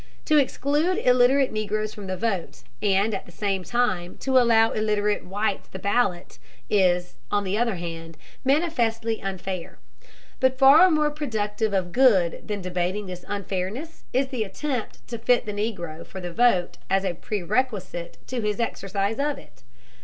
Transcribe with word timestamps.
To 0.25 0.37
exclude 0.39 0.97
illiterate 0.97 1.51
Negroes 1.51 1.93
from 1.93 2.07
the 2.07 2.17
vote, 2.17 2.63
and 2.81 3.13
at 3.13 3.27
the 3.27 3.31
same 3.31 3.63
time 3.63 4.17
to 4.21 4.39
allow 4.39 4.71
illiterate 4.71 5.25
whites 5.25 5.67
the 5.67 5.77
ballot, 5.77 6.39
is, 6.71 7.17
on 7.29 7.43
the 7.43 7.55
other 7.55 7.75
hand, 7.75 8.17
manifestly 8.43 9.21
unfair. 9.21 9.77
But 10.39 10.57
far 10.57 10.89
more 10.89 11.11
productive 11.11 11.71
of 11.71 11.91
good 11.91 12.47
than 12.47 12.61
debating 12.63 13.05
this 13.05 13.23
unfairness 13.27 14.03
is 14.11 14.29
the 14.29 14.43
attempt 14.43 15.07
to 15.07 15.19
fit 15.19 15.45
the 15.45 15.53
Negro 15.53 16.03
for 16.03 16.19
the 16.19 16.33
vote 16.33 16.79
as 16.89 17.03
a 17.05 17.13
prerequisite 17.13 18.17
to 18.25 18.41
his 18.41 18.59
exercise 18.59 19.19
of 19.19 19.37
it. 19.37 19.61